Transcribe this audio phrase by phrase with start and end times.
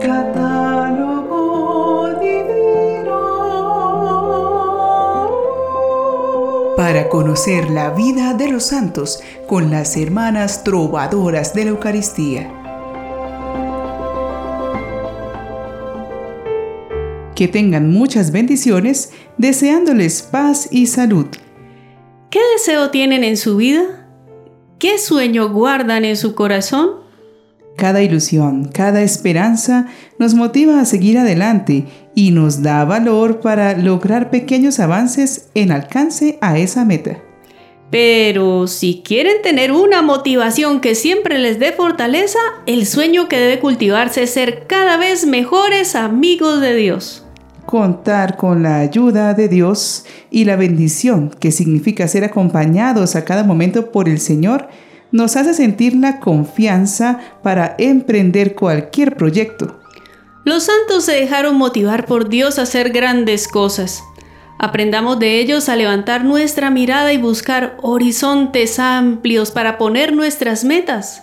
[0.00, 1.38] Catálogo
[2.20, 3.18] divino.
[6.76, 12.50] Para conocer la vida de los santos con las hermanas trovadoras de la Eucaristía.
[17.34, 21.26] Que tengan muchas bendiciones, deseándoles paz y salud.
[22.30, 24.08] ¿Qué deseo tienen en su vida?
[24.78, 26.99] ¿Qué sueño guardan en su corazón?
[27.80, 29.86] Cada ilusión, cada esperanza
[30.18, 36.36] nos motiva a seguir adelante y nos da valor para lograr pequeños avances en alcance
[36.42, 37.22] a esa meta.
[37.90, 43.60] Pero si quieren tener una motivación que siempre les dé fortaleza, el sueño que debe
[43.60, 47.24] cultivarse es ser cada vez mejores amigos de Dios
[47.64, 53.44] contar con la ayuda de Dios y la bendición que significa ser acompañados a cada
[53.44, 54.68] momento por el Señor,
[55.12, 59.80] nos hace sentir la confianza para emprender cualquier proyecto.
[60.44, 64.02] Los santos se dejaron motivar por Dios a hacer grandes cosas.
[64.58, 71.22] Aprendamos de ellos a levantar nuestra mirada y buscar horizontes amplios para poner nuestras metas.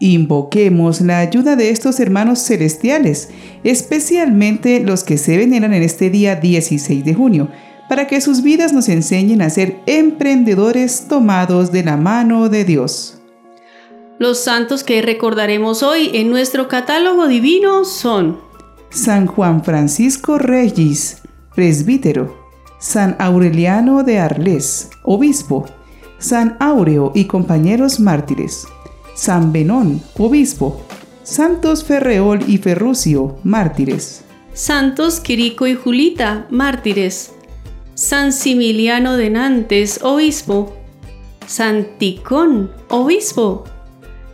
[0.00, 3.28] Invoquemos la ayuda de estos hermanos celestiales,
[3.62, 7.48] especialmente los que se veneran en este día 16 de junio,
[7.92, 13.18] para que sus vidas nos enseñen a ser emprendedores tomados de la mano de Dios.
[14.18, 18.40] Los santos que recordaremos hoy en nuestro catálogo divino son
[18.88, 21.18] San Juan Francisco Regis,
[21.54, 22.34] presbítero,
[22.78, 25.66] San Aureliano de Arles, obispo,
[26.16, 28.66] San Aureo y compañeros mártires,
[29.12, 30.80] San Benón, obispo,
[31.24, 34.24] Santos Ferreol y Ferrucio, mártires.
[34.54, 37.32] Santos Quirico y Julita, mártires.
[38.04, 40.74] San Similiano de Nantes, obispo.
[41.46, 43.62] Santicón, obispo.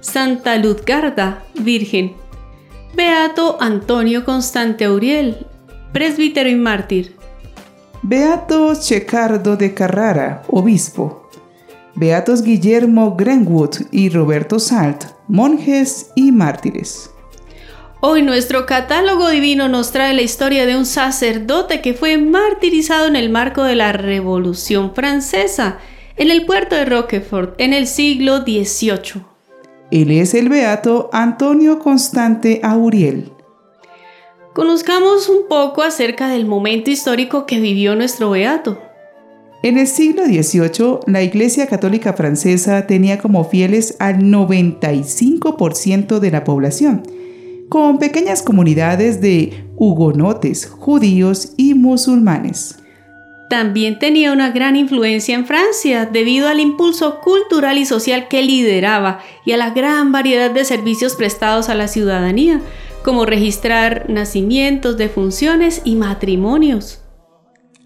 [0.01, 2.15] Santa Ludgarda, virgen.
[2.95, 5.47] Beato Antonio Constante Auriel,
[5.93, 7.15] presbítero y mártir.
[8.01, 11.29] Beato Checardo de Carrara, obispo.
[11.95, 17.11] Beatos Guillermo Greenwood y Roberto Salt, monjes y mártires.
[18.01, 23.17] Hoy nuestro catálogo divino nos trae la historia de un sacerdote que fue martirizado en
[23.17, 25.79] el marco de la Revolución Francesa
[26.17, 29.25] en el puerto de Roquefort en el siglo XVIII.
[29.91, 33.33] Él es el beato Antonio Constante Auriel.
[34.55, 38.81] Conozcamos un poco acerca del momento histórico que vivió nuestro beato.
[39.65, 46.45] En el siglo XVIII, la Iglesia Católica Francesa tenía como fieles al 95% de la
[46.45, 47.03] población,
[47.69, 52.77] con pequeñas comunidades de hugonotes, judíos y musulmanes.
[53.49, 59.21] También tenía una gran influencia en Francia debido al impulso cultural y social que lideraba
[59.47, 62.61] y a la gran variedad de servicios prestados a la ciudadanía,
[63.03, 67.01] como registrar nacimientos, defunciones y matrimonios.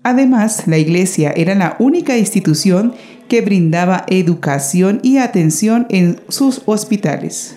[0.03, 2.95] Además, la iglesia era la única institución
[3.29, 7.57] que brindaba educación y atención en sus hospitales.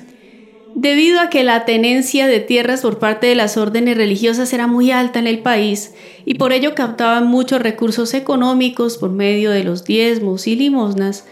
[0.76, 4.92] Debido a que la tenencia de tierras por parte de las órdenes religiosas era muy
[4.92, 5.94] alta en el país
[6.26, 11.24] y por ello captaban muchos recursos económicos por medio de los diezmos y limosnas,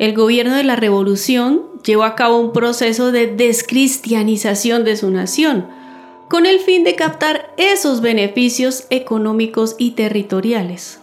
[0.00, 5.68] el gobierno de la revolución llevó a cabo un proceso de descristianización de su nación,
[6.28, 10.98] con el fin de captar esos beneficios económicos y territoriales.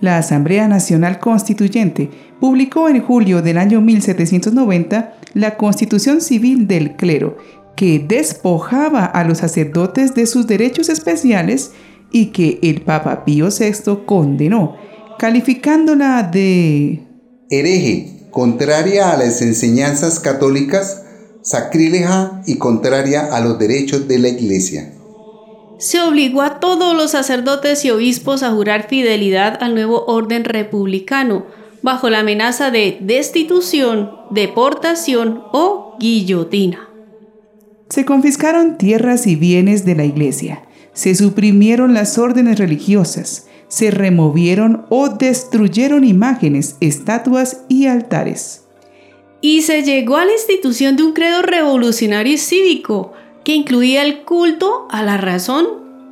[0.00, 2.10] La Asamblea Nacional Constituyente
[2.40, 7.36] publicó en julio del año 1790 la Constitución Civil del Clero,
[7.76, 11.72] que despojaba a los sacerdotes de sus derechos especiales
[12.10, 14.76] y que el Papa Pío VI condenó,
[15.18, 17.06] calificándola de
[17.50, 21.04] hereje, contraria a las enseñanzas católicas
[21.42, 24.92] sacrílega y contraria a los derechos de la Iglesia.
[25.78, 31.46] Se obligó a todos los sacerdotes y obispos a jurar fidelidad al nuevo orden republicano,
[31.82, 36.88] bajo la amenaza de destitución, deportación o guillotina.
[37.88, 40.62] Se confiscaron tierras y bienes de la Iglesia,
[40.92, 48.68] se suprimieron las órdenes religiosas, se removieron o destruyeron imágenes, estatuas y altares
[49.40, 53.12] y se llegó a la institución de un credo revolucionario y cívico
[53.44, 55.66] que incluía el culto a la razón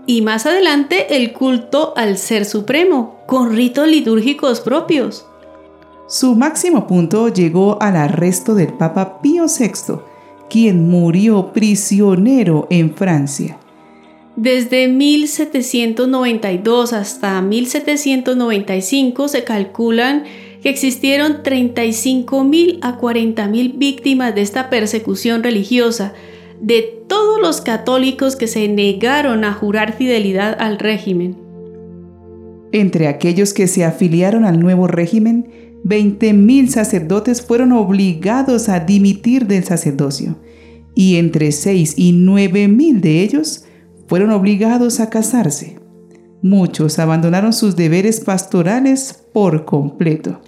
[0.06, 5.26] y más adelante el culto al Ser Supremo, con ritos litúrgicos propios.
[6.08, 9.96] Su máximo punto llegó al arresto del Papa Pío VI,
[10.48, 13.58] quien murió prisionero en Francia.
[14.36, 20.22] Desde 1792 hasta 1795 se calculan
[20.62, 26.12] que existieron 35.000 a 40.000 víctimas de esta persecución religiosa,
[26.60, 31.36] de todos los católicos que se negaron a jurar fidelidad al régimen.
[32.72, 39.62] Entre aquellos que se afiliaron al nuevo régimen, 20.000 sacerdotes fueron obligados a dimitir del
[39.62, 40.36] sacerdocio,
[40.96, 43.64] y entre 6 y 9.000 de ellos
[44.08, 45.78] fueron obligados a casarse.
[46.42, 50.40] Muchos abandonaron sus deberes pastorales por completo.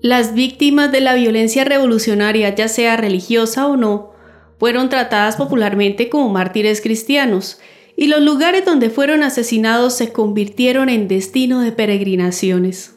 [0.00, 4.10] Las víctimas de la violencia revolucionaria, ya sea religiosa o no,
[4.58, 7.60] fueron tratadas popularmente como mártires cristianos,
[7.96, 12.96] y los lugares donde fueron asesinados se convirtieron en destino de peregrinaciones.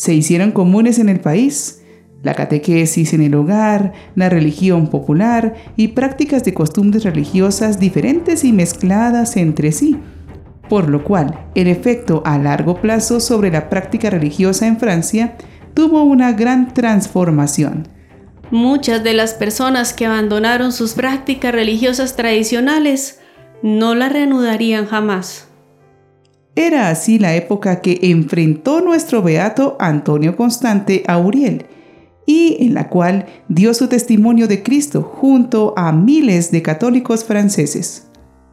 [0.00, 1.82] Se hicieron comunes en el país
[2.22, 8.54] la catequesis en el hogar, la religión popular y prácticas de costumbres religiosas diferentes y
[8.54, 9.98] mezcladas entre sí,
[10.70, 15.36] por lo cual el efecto a largo plazo sobre la práctica religiosa en Francia
[15.74, 17.86] tuvo una gran transformación.
[18.50, 23.20] Muchas de las personas que abandonaron sus prácticas religiosas tradicionales
[23.62, 25.49] no las reanudarían jamás.
[26.60, 31.64] Era así la época que enfrentó nuestro beato Antonio Constante a Uriel,
[32.26, 38.08] y en la cual dio su testimonio de Cristo junto a miles de católicos franceses.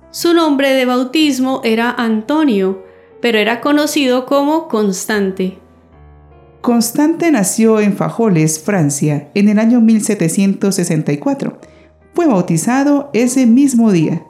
[0.09, 2.81] Su nombre de bautismo era Antonio,
[3.21, 5.57] pero era conocido como Constante.
[6.61, 11.59] Constante nació en Fajoles, Francia, en el año 1764.
[12.13, 14.23] Fue bautizado ese mismo día.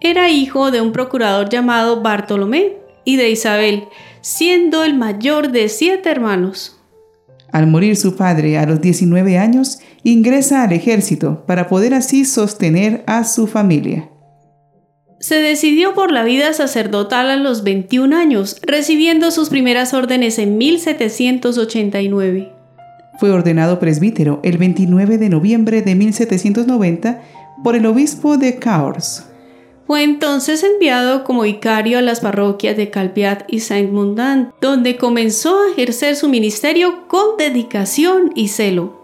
[0.00, 3.84] Era hijo de un procurador llamado Bartolomé y de Isabel,
[4.20, 6.78] siendo el mayor de siete hermanos.
[7.52, 13.04] Al morir su padre a los 19 años, ingresa al ejército para poder así sostener
[13.06, 14.08] a su familia.
[15.20, 20.58] Se decidió por la vida sacerdotal a los 21 años, recibiendo sus primeras órdenes en
[20.58, 22.52] 1789.
[23.20, 27.22] Fue ordenado presbítero el 29 de noviembre de 1790
[27.62, 29.26] por el obispo de Cahors.
[29.92, 35.70] Fue entonces enviado como vicario a las parroquias de Calviat y Saint-Mundant, donde comenzó a
[35.70, 38.98] ejercer su ministerio con dedicación y celo.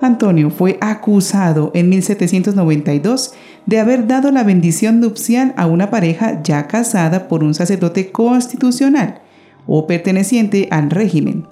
[0.00, 3.34] Antonio fue acusado en 1792
[3.66, 9.20] de haber dado la bendición nupcial a una pareja ya casada por un sacerdote constitucional
[9.64, 11.46] o perteneciente al régimen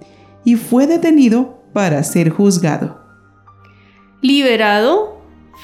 [0.44, 2.98] y fue detenido para ser juzgado.
[4.20, 5.11] Liberado,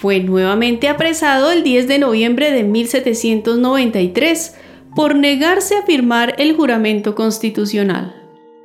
[0.00, 4.54] fue nuevamente apresado el 10 de noviembre de 1793
[4.94, 8.14] por negarse a firmar el juramento constitucional.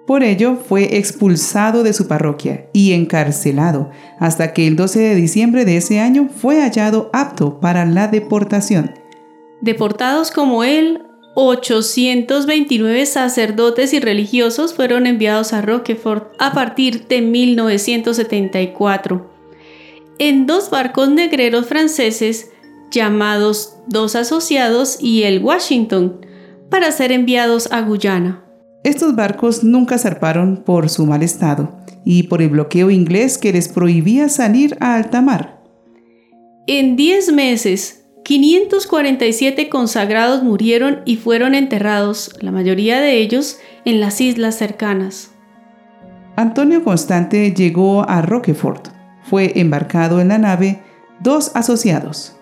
[0.06, 3.89] Por ello fue expulsado de su parroquia y encarcelado
[4.19, 8.91] hasta que el 12 de diciembre de ese año fue hallado apto para la deportación.
[9.62, 11.01] Deportados como él,
[11.35, 19.32] 829 sacerdotes y religiosos fueron enviados a Roquefort a partir de 1974
[20.19, 22.51] en dos barcos negreros franceses
[22.92, 26.25] llamados Dos Asociados y el Washington
[26.69, 28.44] para ser enviados a Guyana.
[28.83, 33.69] Estos barcos nunca zarparon por su mal estado y por el bloqueo inglés que les
[33.69, 35.62] prohibía salir a alta mar.
[36.68, 44.21] En 10 meses, 547 consagrados murieron y fueron enterrados, la mayoría de ellos en las
[44.21, 45.31] islas cercanas.
[46.36, 48.88] Antonio Constante llegó a Roquefort.
[49.23, 50.81] Fue embarcado en la nave
[51.19, 52.35] dos asociados.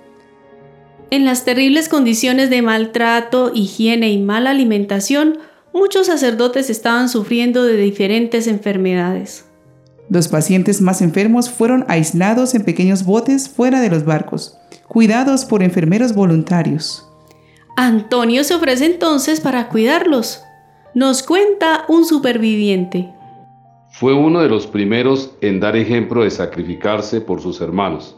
[1.10, 5.40] En las terribles condiciones de maltrato, higiene y mala alimentación,
[5.74, 9.46] muchos sacerdotes estaban sufriendo de diferentes enfermedades.
[10.10, 14.58] Los pacientes más enfermos fueron aislados en pequeños botes fuera de los barcos,
[14.88, 17.08] cuidados por enfermeros voluntarios.
[17.78, 20.42] Antonio se ofrece entonces para cuidarlos.
[20.94, 23.14] Nos cuenta un superviviente.
[23.94, 28.18] Fue uno de los primeros en dar ejemplo de sacrificarse por sus hermanos.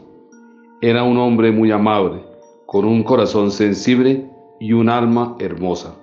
[0.80, 2.22] Era un hombre muy amable,
[2.64, 5.96] con un corazón sensible y un alma hermosa.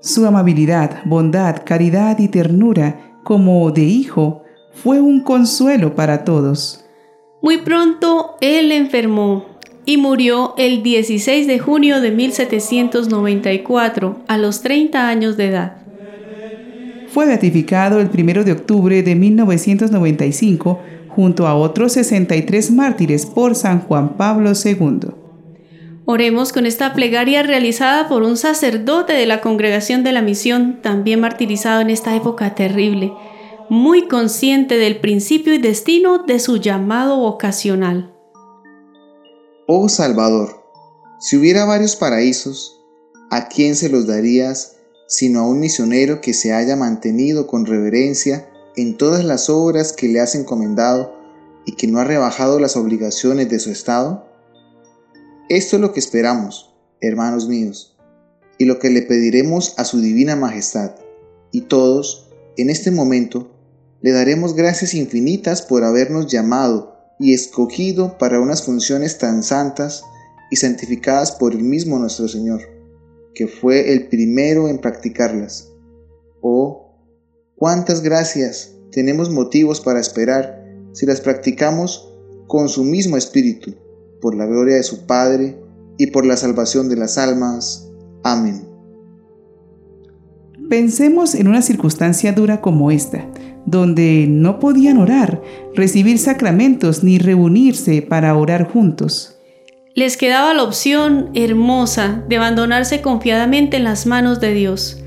[0.00, 6.84] Su amabilidad, bondad, caridad y ternura, como de hijo, fue un consuelo para todos.
[7.40, 9.44] Muy pronto él enfermó
[9.84, 15.87] y murió el 16 de junio de 1794 a los 30 años de edad.
[17.18, 23.80] Fue beatificado el 1 de octubre de 1995 junto a otros 63 mártires por San
[23.80, 25.00] Juan Pablo II.
[26.04, 31.18] Oremos con esta plegaria realizada por un sacerdote de la Congregación de la Misión, también
[31.18, 33.12] martirizado en esta época terrible,
[33.68, 38.14] muy consciente del principio y destino de su llamado vocacional.
[39.66, 40.62] Oh Salvador,
[41.18, 42.80] si hubiera varios paraísos,
[43.32, 44.77] ¿a quién se los darías
[45.08, 50.06] sino a un misionero que se haya mantenido con reverencia en todas las obras que
[50.06, 51.16] le has encomendado
[51.66, 54.28] y que no ha rebajado las obligaciones de su estado?
[55.48, 57.96] Esto es lo que esperamos, hermanos míos,
[58.58, 60.92] y lo que le pediremos a su divina majestad,
[61.50, 63.50] y todos, en este momento,
[64.00, 70.04] le daremos gracias infinitas por habernos llamado y escogido para unas funciones tan santas
[70.50, 72.77] y santificadas por el mismo nuestro Señor,
[73.38, 75.72] que fue el primero en practicarlas.
[76.40, 76.90] Oh,
[77.54, 82.12] cuántas gracias tenemos motivos para esperar si las practicamos
[82.48, 83.76] con su mismo espíritu,
[84.20, 85.56] por la gloria de su Padre
[85.98, 87.88] y por la salvación de las almas.
[88.24, 88.66] Amén.
[90.68, 93.30] Pensemos en una circunstancia dura como esta,
[93.66, 95.40] donde no podían orar,
[95.76, 99.37] recibir sacramentos ni reunirse para orar juntos.
[99.94, 105.02] Les quedaba la opción hermosa de abandonarse confiadamente en las manos de Dios,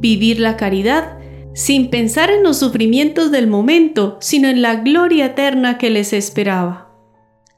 [0.00, 1.18] vivir la caridad
[1.52, 6.88] sin pensar en los sufrimientos del momento, sino en la gloria eterna que les esperaba.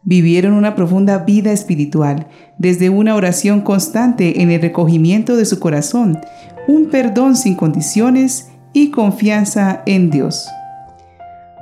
[0.02, 2.26] Vivieron una profunda vida espiritual,
[2.58, 6.18] desde una oración constante en el recogimiento de su corazón,
[6.66, 10.48] un perdón sin condiciones y confianza en Dios.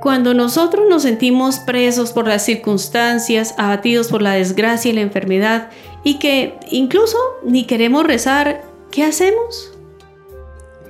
[0.01, 5.69] Cuando nosotros nos sentimos presos por las circunstancias, abatidos por la desgracia y la enfermedad,
[6.03, 9.71] y que incluso ni queremos rezar, ¿qué hacemos?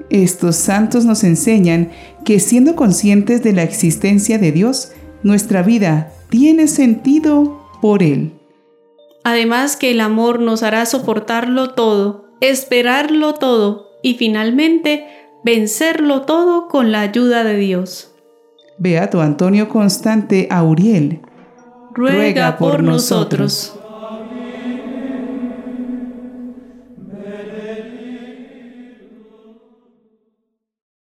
[0.10, 1.92] Estos santos nos enseñan
[2.24, 8.32] que siendo conscientes de la existencia de Dios, nuestra vida tiene sentido por Él.
[9.26, 15.06] Además que el amor nos hará soportarlo todo, esperarlo todo y finalmente
[15.44, 18.11] vencerlo todo con la ayuda de Dios.
[18.82, 21.22] Beato Antonio Constante Auriel,
[21.94, 23.80] ruega, por nosotros.